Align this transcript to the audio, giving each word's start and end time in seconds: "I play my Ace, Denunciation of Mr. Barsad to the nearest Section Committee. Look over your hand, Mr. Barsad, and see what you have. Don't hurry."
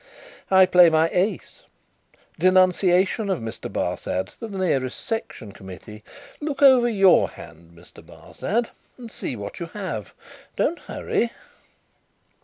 "I 0.49 0.65
play 0.65 0.89
my 0.89 1.09
Ace, 1.13 1.61
Denunciation 2.39 3.29
of 3.29 3.37
Mr. 3.37 3.71
Barsad 3.71 4.29
to 4.39 4.47
the 4.47 4.57
nearest 4.57 4.99
Section 5.05 5.51
Committee. 5.51 6.03
Look 6.39 6.63
over 6.63 6.89
your 6.89 7.29
hand, 7.29 7.73
Mr. 7.77 8.03
Barsad, 8.03 8.71
and 8.97 9.11
see 9.11 9.35
what 9.35 9.59
you 9.59 9.67
have. 9.67 10.15
Don't 10.55 10.79
hurry." 10.79 11.29